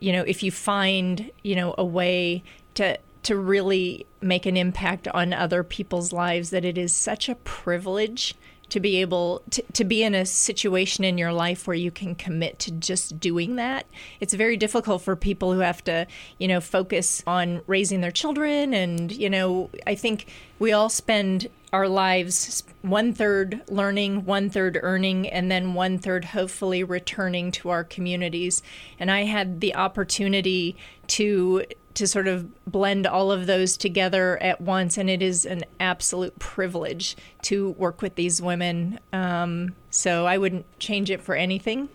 you 0.00 0.12
know, 0.12 0.22
if 0.22 0.42
you 0.42 0.50
find, 0.50 1.30
you 1.42 1.54
know, 1.54 1.74
a 1.78 1.84
way 1.84 2.42
to 2.74 2.98
to 3.22 3.36
really 3.36 4.06
make 4.22 4.46
an 4.46 4.56
impact 4.56 5.06
on 5.08 5.34
other 5.34 5.62
people's 5.62 6.10
lives 6.10 6.48
that 6.50 6.64
it 6.64 6.78
is 6.78 6.92
such 6.92 7.28
a 7.28 7.34
privilege 7.34 8.34
to 8.70 8.80
be 8.80 9.00
able 9.00 9.42
to, 9.50 9.62
to 9.72 9.84
be 9.84 10.02
in 10.02 10.14
a 10.14 10.24
situation 10.24 11.04
in 11.04 11.18
your 11.18 11.32
life 11.32 11.66
where 11.66 11.76
you 11.76 11.90
can 11.90 12.14
commit 12.14 12.58
to 12.58 12.70
just 12.70 13.20
doing 13.20 13.56
that 13.56 13.86
it's 14.20 14.34
very 14.34 14.56
difficult 14.56 15.02
for 15.02 15.16
people 15.16 15.52
who 15.52 15.60
have 15.60 15.82
to 15.84 16.06
you 16.38 16.48
know 16.48 16.60
focus 16.60 17.22
on 17.26 17.60
raising 17.66 18.00
their 18.00 18.10
children 18.10 18.72
and 18.74 19.12
you 19.12 19.28
know 19.28 19.70
i 19.86 19.94
think 19.94 20.26
we 20.58 20.72
all 20.72 20.88
spend 20.88 21.48
our 21.72 21.88
lives 21.88 22.64
one 22.82 23.12
third 23.12 23.62
learning, 23.68 24.24
one 24.24 24.50
third 24.50 24.78
earning, 24.82 25.28
and 25.28 25.50
then 25.50 25.74
one 25.74 25.98
third 25.98 26.24
hopefully 26.26 26.82
returning 26.82 27.52
to 27.52 27.68
our 27.68 27.84
communities. 27.84 28.62
And 28.98 29.10
I 29.10 29.24
had 29.24 29.60
the 29.60 29.74
opportunity 29.74 30.76
to 31.08 31.64
to 31.94 32.06
sort 32.06 32.28
of 32.28 32.48
blend 32.66 33.06
all 33.06 33.32
of 33.32 33.46
those 33.46 33.76
together 33.76 34.40
at 34.42 34.60
once, 34.60 34.96
and 34.96 35.10
it 35.10 35.22
is 35.22 35.44
an 35.44 35.64
absolute 35.78 36.38
privilege 36.38 37.16
to 37.42 37.70
work 37.70 38.02
with 38.02 38.14
these 38.14 38.40
women. 38.40 39.00
Um, 39.12 39.74
so 39.90 40.26
I 40.26 40.38
wouldn't 40.38 40.66
change 40.78 41.10
it 41.10 41.20
for 41.20 41.34
anything, 41.34 41.88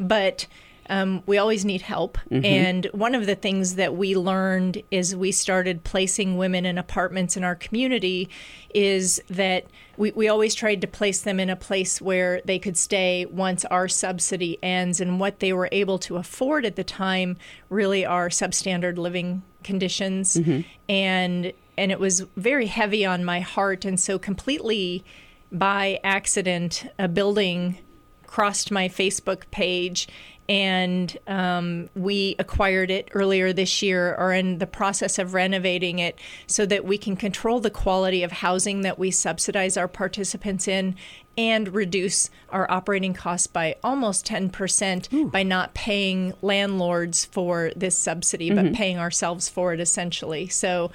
but 0.00 0.46
um, 0.88 1.22
we 1.26 1.38
always 1.38 1.64
need 1.64 1.82
help. 1.82 2.18
Mm-hmm. 2.30 2.44
And 2.44 2.84
one 2.92 3.14
of 3.14 3.26
the 3.26 3.34
things 3.34 3.74
that 3.74 3.94
we 3.94 4.16
learned 4.16 4.82
is 4.90 5.14
we 5.14 5.32
started 5.32 5.84
placing 5.84 6.36
women 6.36 6.64
in 6.64 6.78
apartments 6.78 7.36
in 7.36 7.44
our 7.44 7.54
community 7.54 8.28
is 8.74 9.20
that 9.28 9.66
we, 9.96 10.12
we 10.12 10.28
always 10.28 10.54
tried 10.54 10.80
to 10.80 10.86
place 10.86 11.20
them 11.22 11.40
in 11.40 11.50
a 11.50 11.56
place 11.56 12.00
where 12.00 12.40
they 12.44 12.58
could 12.58 12.76
stay 12.76 13.26
once 13.26 13.64
our 13.66 13.88
subsidy 13.88 14.58
ends. 14.62 15.00
And 15.00 15.20
what 15.20 15.40
they 15.40 15.52
were 15.52 15.68
able 15.72 15.98
to 16.00 16.16
afford 16.16 16.64
at 16.64 16.76
the 16.76 16.84
time 16.84 17.36
really 17.68 18.06
are 18.06 18.28
substandard 18.28 18.96
living 18.96 19.42
conditions. 19.62 20.36
Mm-hmm. 20.36 20.60
And 20.88 21.52
and 21.76 21.92
it 21.92 22.00
was 22.00 22.22
very 22.36 22.66
heavy 22.66 23.06
on 23.06 23.24
my 23.24 23.38
heart. 23.38 23.84
And 23.84 24.00
so 24.00 24.18
completely 24.18 25.04
by 25.52 26.00
accident, 26.02 26.90
a 26.98 27.06
building 27.06 27.78
crossed 28.26 28.70
my 28.70 28.88
Facebook 28.88 29.50
page 29.50 30.08
and 30.48 31.18
um, 31.26 31.90
we 31.94 32.34
acquired 32.38 32.90
it 32.90 33.10
earlier 33.12 33.52
this 33.52 33.82
year 33.82 34.14
or 34.16 34.32
in 34.32 34.58
the 34.58 34.66
process 34.66 35.18
of 35.18 35.34
renovating 35.34 35.98
it 35.98 36.18
so 36.46 36.64
that 36.64 36.86
we 36.86 36.96
can 36.96 37.16
control 37.16 37.60
the 37.60 37.70
quality 37.70 38.22
of 38.22 38.32
housing 38.32 38.80
that 38.80 38.98
we 38.98 39.10
subsidize 39.10 39.76
our 39.76 39.88
participants 39.88 40.66
in 40.66 40.96
and 41.36 41.72
reduce 41.74 42.30
our 42.48 42.68
operating 42.68 43.12
costs 43.12 43.46
by 43.46 43.76
almost 43.84 44.26
10% 44.26 45.12
Ooh. 45.12 45.28
by 45.28 45.42
not 45.42 45.74
paying 45.74 46.32
landlords 46.40 47.26
for 47.26 47.70
this 47.76 47.96
subsidy 47.96 48.50
mm-hmm. 48.50 48.68
but 48.68 48.74
paying 48.74 48.98
ourselves 48.98 49.50
for 49.50 49.74
it 49.74 49.80
essentially 49.80 50.48
so 50.48 50.90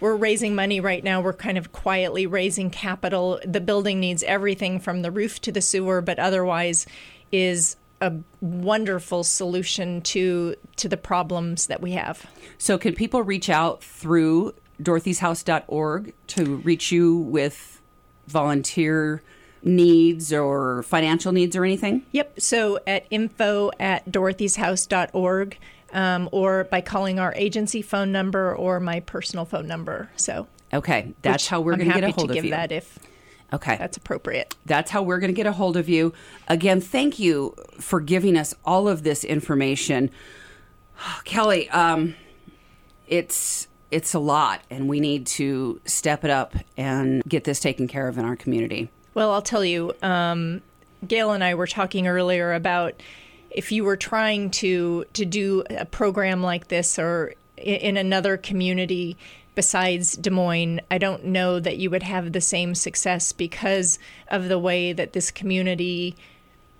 we're 0.00 0.14
raising 0.14 0.54
money 0.54 0.80
right 0.80 1.02
now 1.02 1.20
we're 1.20 1.32
kind 1.32 1.58
of 1.58 1.72
quietly 1.72 2.26
raising 2.26 2.70
capital 2.70 3.40
the 3.44 3.60
building 3.60 3.98
needs 3.98 4.22
everything 4.24 4.78
from 4.78 5.00
the 5.00 5.10
roof 5.10 5.40
to 5.40 5.50
the 5.50 5.62
sewer 5.62 6.00
but 6.00 6.18
otherwise 6.18 6.86
is 7.32 7.76
a 8.00 8.12
wonderful 8.40 9.24
solution 9.24 10.00
to 10.02 10.54
to 10.76 10.88
the 10.88 10.96
problems 10.96 11.66
that 11.66 11.80
we 11.80 11.92
have. 11.92 12.26
So 12.58 12.78
can 12.78 12.94
people 12.94 13.22
reach 13.22 13.50
out 13.50 13.82
through 13.82 14.54
dorothyshouse.org 14.82 16.14
to 16.28 16.56
reach 16.56 16.92
you 16.92 17.16
with 17.18 17.80
volunteer 18.26 19.22
needs 19.62 20.32
or 20.32 20.82
financial 20.84 21.32
needs 21.32 21.56
or 21.56 21.64
anything? 21.64 22.04
Yep. 22.12 22.40
So 22.40 22.78
at 22.86 23.06
info 23.10 23.70
at 23.80 24.06
dorothyshouse.org 24.10 25.58
um, 25.92 26.28
or 26.32 26.64
by 26.64 26.80
calling 26.80 27.18
our 27.18 27.34
agency 27.34 27.82
phone 27.82 28.12
number 28.12 28.54
or 28.54 28.78
my 28.78 29.00
personal 29.00 29.44
phone 29.44 29.66
number. 29.66 30.10
So 30.16 30.46
Okay, 30.72 31.14
that's 31.22 31.46
how 31.46 31.60
we're 31.62 31.76
going 31.76 31.88
to 31.88 31.94
get 31.94 32.04
a 32.04 32.12
hold 32.12 32.28
to 32.28 32.32
of 32.32 32.34
give 32.34 32.44
you. 32.44 32.50
that 32.50 32.70
if 32.72 32.98
Okay. 33.52 33.76
That's 33.76 33.96
appropriate. 33.96 34.54
That's 34.66 34.90
how 34.90 35.02
we're 35.02 35.18
going 35.18 35.32
to 35.32 35.36
get 35.36 35.46
a 35.46 35.52
hold 35.52 35.76
of 35.76 35.88
you. 35.88 36.12
Again, 36.48 36.80
thank 36.80 37.18
you 37.18 37.54
for 37.80 38.00
giving 38.00 38.36
us 38.36 38.54
all 38.64 38.88
of 38.88 39.02
this 39.02 39.24
information. 39.24 40.10
Kelly, 41.24 41.68
um, 41.70 42.14
it's 43.06 43.68
it's 43.90 44.12
a 44.12 44.18
lot 44.18 44.60
and 44.68 44.86
we 44.86 45.00
need 45.00 45.26
to 45.26 45.80
step 45.86 46.22
it 46.22 46.30
up 46.30 46.54
and 46.76 47.22
get 47.24 47.44
this 47.44 47.58
taken 47.58 47.88
care 47.88 48.06
of 48.06 48.18
in 48.18 48.24
our 48.24 48.36
community. 48.36 48.90
Well, 49.14 49.30
I'll 49.30 49.40
tell 49.40 49.64
you, 49.64 49.94
um, 50.02 50.60
Gail 51.06 51.32
and 51.32 51.42
I 51.42 51.54
were 51.54 51.66
talking 51.66 52.06
earlier 52.06 52.52
about 52.52 53.02
if 53.50 53.72
you 53.72 53.84
were 53.84 53.96
trying 53.96 54.50
to 54.50 55.04
to 55.14 55.24
do 55.24 55.64
a 55.70 55.86
program 55.86 56.42
like 56.42 56.68
this 56.68 56.98
or 56.98 57.34
in 57.56 57.96
another 57.96 58.36
community 58.36 59.16
besides 59.58 60.12
Des 60.12 60.30
Moines, 60.30 60.80
I 60.88 60.98
don't 60.98 61.24
know 61.24 61.58
that 61.58 61.78
you 61.78 61.90
would 61.90 62.04
have 62.04 62.30
the 62.30 62.40
same 62.40 62.76
success 62.76 63.32
because 63.32 63.98
of 64.28 64.46
the 64.46 64.56
way 64.56 64.92
that 64.92 65.14
this 65.14 65.32
community 65.32 66.14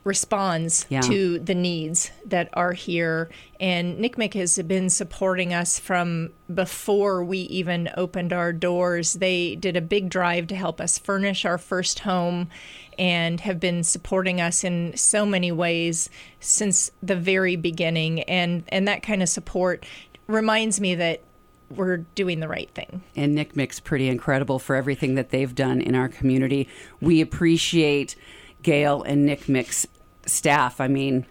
responds 0.05 0.87
yeah. 0.88 1.01
to 1.01 1.41
the 1.41 1.57
needs 1.57 2.12
that 2.25 2.49
are 2.53 2.75
here. 2.75 3.31
And 3.59 3.99
NCMIC 3.99 4.35
has 4.35 4.57
been 4.59 4.91
supporting 4.91 5.53
us 5.53 5.81
from 5.81 6.31
before 6.55 7.25
we 7.25 7.38
even 7.38 7.91
opened 7.97 8.33
our 8.33 8.53
doors. 8.53 9.14
They 9.14 9.57
did 9.57 9.77
a 9.77 9.81
big 9.81 10.09
drive 10.09 10.47
to 10.47 10.55
help 10.55 10.81
us 10.81 10.99
furnish 10.99 11.45
our 11.45 11.59
first 11.59 11.99
home 11.99 12.49
and 12.97 13.41
have 13.41 13.59
been 13.59 13.83
supporting 13.83 14.41
us 14.41 14.62
in 14.62 14.97
so 14.97 15.27
many 15.27 15.51
ways 15.51 16.11
since 16.38 16.93
the 17.03 17.17
very 17.17 17.57
beginning. 17.57 18.23
And, 18.23 18.62
and 18.69 18.87
that 18.87 19.03
kind 19.03 19.21
of 19.21 19.29
support 19.29 19.85
reminds 20.29 20.81
me 20.81 20.95
that 20.95 21.23
we're 21.70 21.98
doing 21.98 22.40
the 22.40 22.48
right 22.48 22.70
thing. 22.70 23.02
And 23.16 23.37
NCMIC's 23.37 23.81
pretty 23.81 24.09
incredible 24.09 24.59
for 24.59 24.76
everything 24.76 25.14
that 25.16 25.31
they've 25.31 25.54
done 25.54 25.81
in 25.81 25.94
our 25.94 26.09
community. 26.09 26.68
We 27.00 27.20
appreciate 27.20 28.16
Gail 28.62 29.02
and 29.02 29.28
NCMIC's 29.28 29.87
staff. 30.26 30.81
I 30.81 30.88
mean, 30.88 31.26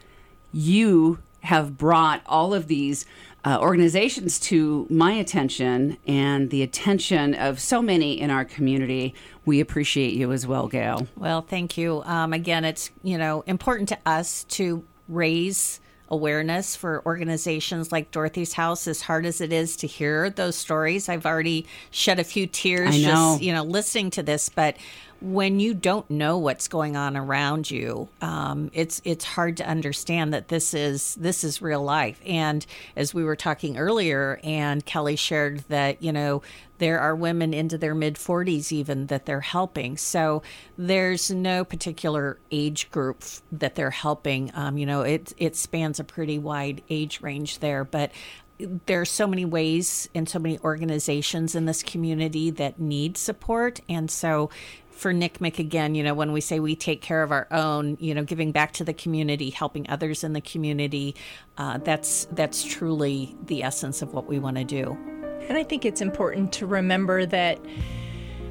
you 0.52 1.19
have 1.41 1.78
brought 1.78 2.21
all 2.26 2.54
of 2.54 2.67
these 2.67 3.06
uh, 3.45 3.58
organizations 3.62 4.39
to 4.39 4.86
my 4.89 5.13
attention 5.13 5.97
and 6.06 6.50
the 6.50 6.63
attention 6.63 7.34
of 7.34 7.60
so 7.60 7.82
many 7.82 8.19
in 8.19 8.30
our 8.30 8.43
community. 8.43 9.13
We 9.45 9.60
appreciate 9.60 10.13
you 10.13 10.32
as 10.34 10.45
well, 10.45 10.67
Gail. 10.67 11.08
Well, 11.15 11.41
thank 11.41 11.78
you. 11.78 12.02
Um, 12.04 12.34
again, 12.34 12.65
it's 12.65 12.89
you 13.04 13.17
know 13.17 13.43
important 13.47 13.89
to 13.89 13.97
us 14.06 14.43
to 14.45 14.84
raise 15.08 15.80
awareness 16.10 16.76
for 16.76 17.02
organizations 17.06 17.91
like 17.91 18.12
Dorothy's 18.12 18.54
House, 18.54 18.88
as 18.88 19.02
hard 19.02 19.26
as 19.26 19.41
it 19.41 19.52
is 19.52 19.76
to 19.78 19.88
hear 19.88 20.30
those 20.30 20.56
stories. 20.56 21.10
I've 21.10 21.26
already 21.26 21.65
shed 21.91 22.20
a 22.20 22.24
few 22.24 22.48
tears 22.48 22.96
I 22.96 23.00
just, 23.00 23.41
you 23.41 23.54
know, 23.54 23.63
listening 23.63 24.12
to 24.12 24.24
this, 24.24 24.50
but 24.50 24.78
when 25.20 25.60
you 25.60 25.74
don't 25.74 26.10
know 26.10 26.38
what's 26.38 26.67
going 26.67 26.96
on 26.96 27.17
around 27.17 27.72
you, 27.72 28.08
um, 28.22 28.70
it's 28.74 29.02
it's 29.04 29.26
hard 29.26 29.58
to 29.58 29.67
understand 29.67 30.34
that 30.34 30.48
this 30.48 30.74
is 30.74 31.15
this 31.15 31.43
is 31.43 31.62
real 31.62 31.82
life. 31.82 32.22
And 32.26 32.65
as 32.96 33.13
we 33.13 33.24
were 33.24 33.36
talking 33.36 33.78
earlier, 33.78 34.39
and 34.43 34.86
Kelly 34.86 35.15
shared 35.15 35.60
that 35.70 36.04
you 36.04 36.12
know 36.12 36.43
there 36.78 37.00
are 37.00 37.16
women 37.16 37.54
into 37.54 37.78
their 37.78 37.96
mid 37.96 38.16
40s 38.16 38.72
even 38.72 39.08
that 39.08 39.26
they're 39.26 39.42
helping. 39.42 39.98
So 39.98 40.44
there's 40.78 41.32
no 41.32 41.63
particular 41.63 42.40
age 42.52 42.90
group 42.92 43.24
that 43.52 43.76
they're 43.76 43.92
helping. 43.92 44.52
Um, 44.54 44.78
you 44.78 44.86
know, 44.86 45.02
it 45.02 45.34
it 45.38 45.56
spans 45.56 46.00
a 46.00 46.04
pretty 46.04 46.40
wide 46.40 46.82
age 46.90 47.22
range 47.22 47.60
there, 47.60 47.84
but 47.84 48.12
there 48.88 49.02
are 49.02 49.06
so 49.06 49.28
many 49.28 49.46
ways 49.46 50.10
and 50.16 50.28
so 50.28 50.40
many 50.40 50.58
organizations 50.60 51.54
in 51.54 51.66
this 51.66 51.84
community 51.84 52.50
that 52.50 52.80
need 52.80 53.16
support 53.16 53.80
and 53.88 54.10
so 54.10 54.50
for 54.98 55.13
NCMIC 55.13 55.60
again, 55.60 55.96
you 55.96 56.04
know, 56.04 56.13
when 56.13 56.32
we 56.32 56.42
say 56.42 56.60
we 56.60 56.76
take 56.76 57.02
care 57.02 57.22
of 57.22 57.32
our 57.32 57.48
own, 57.52 57.98
you 58.00 58.16
know, 58.16 58.24
giving 58.24 58.52
back 58.52 58.74
to 58.74 58.84
the 58.84 58.94
community, 58.94 59.52
helping 59.52 59.88
others 59.90 60.24
in 60.24 60.34
the 60.34 60.42
community, 60.42 61.16
uh, 61.58 61.78
that's 61.78 62.28
that's 62.32 62.63
truly 62.63 63.36
the 63.46 63.63
essence 63.63 64.02
of 64.02 64.13
what 64.13 64.26
we 64.26 64.40
want 64.40 64.58
to 64.58 64.63
do. 64.63 65.16
And 65.48 65.58
I 65.58 65.64
think 65.64 65.86
it's 65.86 66.02
important 66.02 66.52
to 66.54 66.66
remember 66.66 67.26
that 67.26 67.60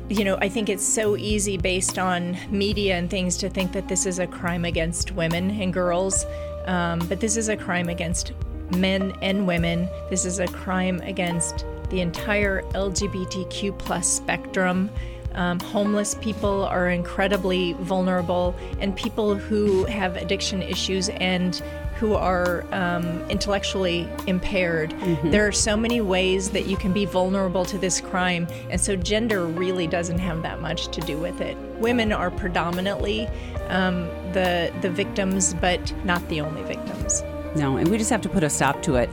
you 0.09 0.25
know, 0.25 0.39
I 0.41 0.49
think 0.49 0.69
it's 0.69 0.87
so 0.87 1.17
easy 1.17 1.57
based 1.57 1.99
on 1.99 2.39
media 2.49 2.95
and 2.95 3.11
things 3.11 3.37
to 3.39 3.49
think 3.49 3.73
that 3.73 3.89
this 3.89 4.07
is 4.07 4.21
a 4.21 4.27
crime 4.27 4.65
against 4.65 5.11
women 5.13 5.51
and 5.51 5.73
girls, 5.73 6.25
um, 6.67 7.01
but 7.09 7.19
this 7.19 7.37
is 7.37 7.49
a 7.49 7.57
crime 7.57 7.89
against 7.89 8.33
men 8.77 9.17
and 9.21 9.47
women. 9.49 9.89
This 10.09 10.25
is 10.25 10.39
a 10.39 10.47
crime 10.47 11.01
against 11.01 11.65
the 11.91 12.01
entire 12.01 12.63
LGBTQ 12.73 13.77
plus 13.79 14.07
spectrum. 14.07 14.91
Um, 15.35 15.59
homeless 15.61 16.15
people 16.15 16.65
are 16.65 16.89
incredibly 16.89 17.75
vulnerable, 17.75 18.55
and 18.81 18.97
people 18.97 19.35
who 19.35 19.85
have 19.87 20.17
addiction 20.17 20.63
issues 20.63 21.09
and 21.09 21.61
who 21.99 22.15
are 22.15 22.65
um, 22.73 23.23
intellectually 23.31 24.09
impaired. 24.27 24.91
Mm-hmm. 24.91 25.31
There 25.31 25.47
are 25.47 25.53
so 25.53 25.77
many 25.77 26.01
ways 26.01 26.51
that 26.51 26.67
you 26.67 26.77
can 26.77 26.93
be 26.93 27.05
vulnerable 27.05 27.65
to 27.65 27.79
this 27.79 28.01
crime, 28.01 28.47
and 28.71 28.81
so 28.81 28.97
gender 28.97 29.47
really 29.47 29.87
doesn't 29.87 30.19
have 30.19 30.43
that 30.43 30.61
much 30.61 30.89
to 30.89 31.01
do 31.01 31.19
with 31.19 31.41
it. 31.41 31.57
Women 31.81 32.13
are 32.13 32.31
predominantly 32.31 33.27
um, 33.69 34.09
the 34.33 34.73
the 34.83 34.91
victims, 34.91 35.55
but 35.55 35.81
not 36.05 36.27
the 36.29 36.41
only 36.41 36.63
victims. 36.63 37.23
No, 37.55 37.77
and 37.77 37.89
we 37.89 37.99
just 37.99 38.11
have 38.11 38.23
to 38.23 38.29
put 38.29 38.45
a 38.45 38.51
stop 38.51 38.83
to 38.83 38.97
it. 38.97 39.11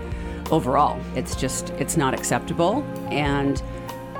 overall. 0.52 1.00
It's 1.16 1.36
just, 1.36 1.72
it's 1.72 1.98
not 1.98 2.14
acceptable. 2.14 2.84
And 3.10 3.62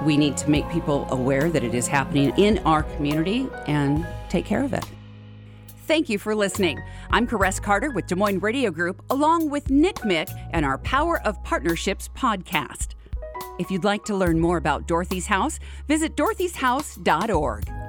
we 0.04 0.18
need 0.18 0.36
to 0.38 0.50
make 0.50 0.70
people 0.70 1.08
aware 1.12 1.50
that 1.50 1.64
it 1.64 1.74
is 1.74 1.88
happening 1.88 2.34
in 2.38 2.60
our 2.60 2.84
community 2.84 3.48
and 3.68 4.06
take 4.30 4.46
care 4.46 4.64
of 4.64 4.74
it. 4.74 4.86
Thank 5.86 6.08
you 6.08 6.18
for 6.18 6.34
listening. 6.34 6.82
I'm 7.12 7.28
Caress 7.28 7.60
Carter 7.60 7.92
with 7.92 8.08
Des 8.08 8.16
Moines 8.16 8.40
Radio 8.40 8.72
Group, 8.72 9.04
along 9.10 9.50
with 9.50 9.68
NCMIC 9.68 10.30
and 10.54 10.66
our 10.66 10.78
Power 10.78 11.20
of 11.26 11.44
Partnerships 11.44 12.08
podcast. 12.16 12.96
If 13.60 13.70
you'd 13.70 13.84
like 13.84 14.06
to 14.06 14.16
learn 14.16 14.40
more 14.40 14.56
about 14.56 14.88
Dorothy's 14.88 15.28
House, 15.28 15.60
visit 15.90 16.16
dorothy'shouse.org. 16.16 17.83